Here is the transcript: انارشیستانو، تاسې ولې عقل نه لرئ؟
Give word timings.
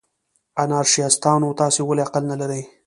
انارشیستانو، 0.63 1.49
تاسې 1.59 1.79
ولې 1.83 2.03
عقل 2.07 2.23
نه 2.31 2.35
لرئ؟ 2.41 2.61